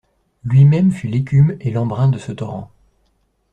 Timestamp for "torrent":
2.31-2.71